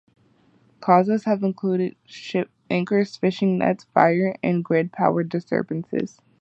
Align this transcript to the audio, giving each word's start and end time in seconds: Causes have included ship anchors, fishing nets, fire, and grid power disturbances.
Causes 0.79 1.25
have 1.25 1.43
included 1.43 1.95
ship 2.07 2.49
anchors, 2.71 3.15
fishing 3.17 3.59
nets, 3.59 3.83
fire, 3.93 4.35
and 4.41 4.65
grid 4.65 4.91
power 4.91 5.21
disturbances. 5.23 6.17